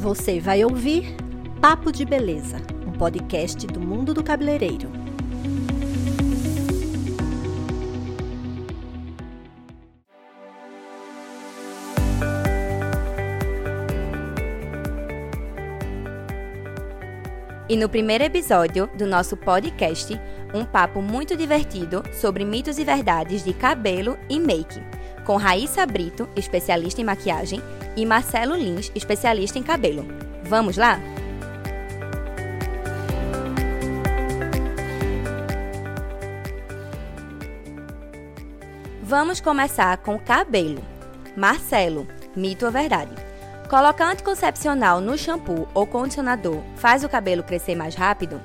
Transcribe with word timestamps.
Você 0.00 0.40
vai 0.40 0.64
ouvir 0.64 1.14
Papo 1.60 1.92
de 1.92 2.06
Beleza, 2.06 2.56
um 2.86 2.92
podcast 2.92 3.66
do 3.66 3.78
mundo 3.78 4.14
do 4.14 4.24
cabeleireiro. 4.24 4.90
E 17.68 17.76
no 17.76 17.86
primeiro 17.86 18.24
episódio 18.24 18.88
do 18.96 19.06
nosso 19.06 19.36
podcast, 19.36 20.18
um 20.54 20.64
papo 20.64 21.02
muito 21.02 21.36
divertido 21.36 22.02
sobre 22.10 22.46
mitos 22.46 22.78
e 22.78 22.84
verdades 22.84 23.44
de 23.44 23.52
cabelo 23.52 24.18
e 24.30 24.40
make, 24.40 24.80
com 25.24 25.36
Raíssa 25.36 25.84
Brito, 25.86 26.28
especialista 26.36 27.00
em 27.00 27.04
maquiagem, 27.04 27.62
e 27.96 28.06
Marcelo 28.06 28.54
Lins, 28.54 28.90
especialista 28.94 29.58
em 29.58 29.62
cabelo. 29.62 30.06
Vamos 30.44 30.76
lá? 30.76 31.00
Vamos 39.02 39.40
começar 39.40 39.96
com 39.98 40.16
cabelo. 40.18 40.80
Marcelo, 41.36 42.06
mito 42.36 42.64
ou 42.64 42.70
verdade? 42.70 43.10
Colocar 43.68 44.10
anticoncepcional 44.10 45.00
no 45.00 45.18
shampoo 45.18 45.66
ou 45.74 45.86
condicionador 45.86 46.60
faz 46.76 47.02
o 47.02 47.08
cabelo 47.08 47.42
crescer 47.42 47.74
mais 47.74 47.94
rápido? 47.94 48.40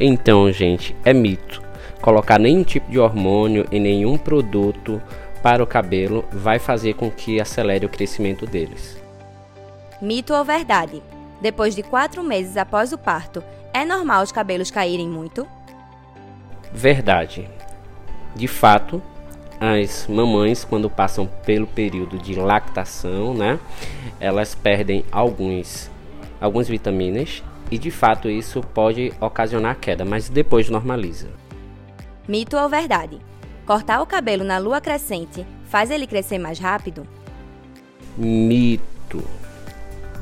Então, 0.00 0.50
gente, 0.50 0.96
é 1.04 1.12
mito. 1.12 1.62
Colocar 2.00 2.38
nenhum 2.38 2.64
tipo 2.64 2.90
de 2.90 2.98
hormônio 2.98 3.66
em 3.70 3.78
nenhum 3.78 4.18
produto 4.18 5.00
para 5.42 5.62
o 5.62 5.66
cabelo 5.66 6.24
vai 6.32 6.58
fazer 6.58 6.94
com 6.94 7.10
que 7.10 7.40
acelere 7.40 7.84
o 7.84 7.88
crescimento 7.88 8.46
deles. 8.46 8.96
Mito 10.00 10.32
ou 10.32 10.44
verdade? 10.44 11.02
Depois 11.40 11.74
de 11.74 11.82
quatro 11.82 12.22
meses 12.22 12.56
após 12.56 12.92
o 12.92 12.98
parto, 12.98 13.42
é 13.74 13.84
normal 13.84 14.22
os 14.22 14.30
cabelos 14.30 14.70
caírem 14.70 15.08
muito? 15.08 15.46
Verdade. 16.72 17.48
De 18.34 18.46
fato, 18.46 19.02
as 19.60 20.06
mamães, 20.08 20.64
quando 20.64 20.88
passam 20.88 21.28
pelo 21.44 21.66
período 21.66 22.18
de 22.18 22.34
lactação, 22.34 23.34
né, 23.34 23.58
elas 24.18 24.54
perdem 24.54 25.04
alguns, 25.10 25.90
algumas 26.40 26.68
vitaminas 26.68 27.42
e 27.70 27.78
de 27.78 27.90
fato 27.90 28.28
isso 28.28 28.60
pode 28.60 29.12
ocasionar 29.20 29.76
queda, 29.76 30.04
mas 30.04 30.28
depois 30.28 30.68
normaliza. 30.68 31.28
Mito 32.28 32.56
ou 32.56 32.68
verdade? 32.68 33.20
Cortar 33.66 34.00
o 34.02 34.06
cabelo 34.06 34.44
na 34.44 34.58
lua 34.58 34.80
crescente 34.80 35.46
faz 35.66 35.90
ele 35.90 36.06
crescer 36.06 36.38
mais 36.38 36.58
rápido? 36.58 37.06
Mito. 38.16 39.22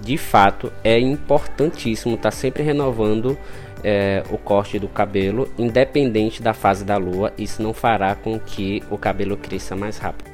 De 0.02 0.16
fato, 0.16 0.72
é 0.84 0.98
importantíssimo 0.98 2.14
estar 2.14 2.30
tá 2.30 2.36
sempre 2.36 2.62
renovando 2.62 3.36
é, 3.82 4.22
o 4.30 4.38
corte 4.38 4.78
do 4.78 4.88
cabelo, 4.88 5.48
independente 5.58 6.42
da 6.42 6.52
fase 6.52 6.84
da 6.84 6.96
lua. 6.96 7.32
Isso 7.36 7.62
não 7.62 7.72
fará 7.72 8.14
com 8.14 8.38
que 8.38 8.82
o 8.90 8.98
cabelo 8.98 9.36
cresça 9.36 9.74
mais 9.74 9.98
rápido. 9.98 10.30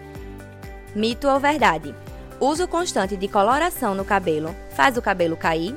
Mito 0.95 1.29
ou 1.29 1.39
verdade? 1.39 1.95
Uso 2.41 2.69
constante 2.69 3.17
de 3.17 3.29
coloração 3.29 3.95
no 3.95 4.05
cabelo 4.05 4.55
faz 4.71 4.97
o 4.97 5.03
cabelo 5.03 5.37
cair? 5.37 5.75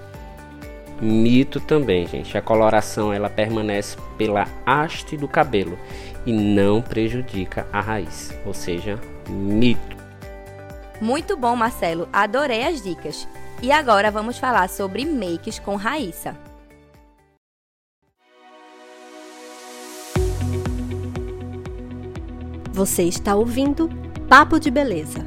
Mito 1.01 1.59
também, 1.61 2.05
gente. 2.05 2.37
A 2.37 2.41
coloração 2.41 3.13
ela 3.13 3.29
permanece 3.29 3.97
pela 4.17 4.47
haste 4.65 5.15
do 5.15 5.27
cabelo 5.27 5.77
e 6.29 6.31
não 6.31 6.79
prejudica 6.79 7.65
a 7.73 7.81
raiz, 7.81 8.31
ou 8.45 8.53
seja, 8.53 8.99
mito. 9.27 9.97
Muito 11.01 11.35
bom, 11.35 11.55
Marcelo. 11.55 12.07
Adorei 12.13 12.67
as 12.67 12.83
dicas. 12.83 13.27
E 13.63 13.71
agora 13.71 14.11
vamos 14.11 14.37
falar 14.37 14.69
sobre 14.69 15.05
makes 15.05 15.57
com 15.57 15.75
Raíssa. 15.75 16.37
Você 22.71 23.03
está 23.03 23.33
ouvindo 23.33 23.89
Papo 24.29 24.59
de 24.59 24.69
Beleza. 24.69 25.25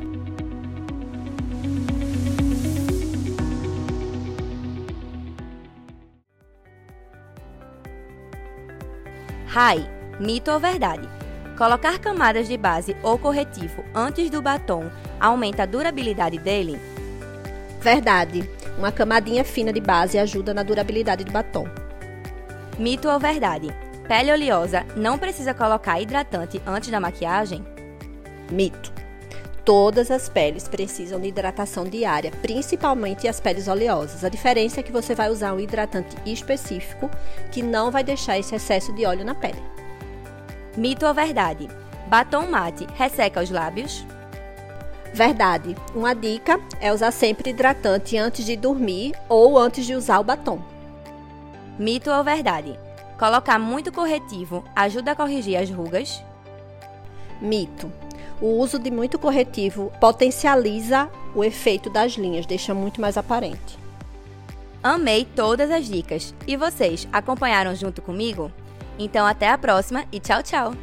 Rai, 9.48 10.01
mito 10.18 10.50
ou 10.50 10.60
verdade? 10.60 11.08
Colocar 11.56 11.98
camadas 11.98 12.48
de 12.48 12.56
base 12.56 12.96
ou 13.02 13.18
corretivo 13.18 13.84
antes 13.94 14.30
do 14.30 14.40
batom 14.40 14.90
aumenta 15.20 15.62
a 15.62 15.66
durabilidade 15.66 16.38
dele? 16.38 16.78
Verdade. 17.80 18.48
Uma 18.78 18.90
camadinha 18.90 19.44
fina 19.44 19.72
de 19.72 19.80
base 19.80 20.18
ajuda 20.18 20.54
na 20.54 20.62
durabilidade 20.62 21.24
do 21.24 21.32
batom. 21.32 21.68
Mito 22.78 23.08
ou 23.08 23.18
verdade? 23.18 23.68
Pele 24.08 24.32
oleosa 24.32 24.84
não 24.96 25.18
precisa 25.18 25.52
colocar 25.52 26.00
hidratante 26.00 26.60
antes 26.66 26.90
da 26.90 26.98
maquiagem? 26.98 27.64
Mito. 28.50 28.92
Todas 29.64 30.10
as 30.10 30.28
peles 30.28 30.66
precisam 30.66 31.20
de 31.20 31.28
hidratação 31.28 31.84
diária, 31.84 32.32
principalmente 32.42 33.28
as 33.28 33.38
peles 33.38 33.68
oleosas. 33.68 34.24
A 34.24 34.28
diferença 34.28 34.80
é 34.80 34.82
que 34.82 34.90
você 34.90 35.14
vai 35.14 35.30
usar 35.30 35.52
um 35.52 35.60
hidratante 35.60 36.16
específico 36.26 37.08
que 37.52 37.62
não 37.62 37.90
vai 37.90 38.02
deixar 38.02 38.38
esse 38.38 38.54
excesso 38.54 38.92
de 38.92 39.06
óleo 39.06 39.24
na 39.24 39.36
pele. 39.36 39.62
Mito 40.76 41.06
ou 41.06 41.14
verdade? 41.14 41.68
Batom 42.06 42.46
mate 42.46 42.86
resseca 42.94 43.42
os 43.42 43.50
lábios? 43.50 44.04
Verdade. 45.12 45.76
Uma 45.94 46.14
dica 46.14 46.60
é 46.80 46.92
usar 46.92 47.10
sempre 47.10 47.50
hidratante 47.50 48.16
antes 48.16 48.44
de 48.44 48.56
dormir 48.56 49.14
ou 49.28 49.58
antes 49.58 49.84
de 49.84 49.94
usar 49.94 50.18
o 50.18 50.24
batom. 50.24 50.60
Mito 51.78 52.10
ou 52.10 52.24
verdade? 52.24 52.78
Colocar 53.18 53.58
muito 53.58 53.92
corretivo 53.92 54.64
ajuda 54.74 55.12
a 55.12 55.16
corrigir 55.16 55.56
as 55.56 55.70
rugas? 55.70 56.22
Mito 57.40 57.90
o 58.42 58.58
uso 58.58 58.76
de 58.76 58.90
muito 58.90 59.20
corretivo 59.20 59.92
potencializa 60.00 61.08
o 61.32 61.44
efeito 61.44 61.88
das 61.88 62.14
linhas, 62.14 62.44
deixa 62.44 62.74
muito 62.74 63.00
mais 63.00 63.16
aparente. 63.16 63.78
Amei 64.82 65.24
todas 65.24 65.70
as 65.70 65.86
dicas. 65.86 66.34
E 66.44 66.56
vocês 66.56 67.06
acompanharam 67.12 67.72
junto 67.72 68.02
comigo? 68.02 68.50
Então 68.98 69.26
até 69.26 69.48
a 69.48 69.58
próxima 69.58 70.04
e 70.12 70.20
tchau, 70.20 70.42
tchau! 70.42 70.75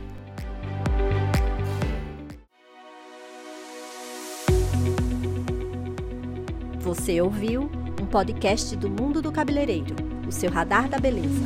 Você 6.79 7.21
ouviu 7.21 7.69
um 8.01 8.05
podcast 8.05 8.75
do 8.75 8.89
Mundo 8.89 9.21
do 9.21 9.31
Cabeleireiro, 9.31 9.95
o 10.27 10.31
seu 10.31 10.49
radar 10.49 10.89
da 10.89 10.97
beleza. 10.97 11.45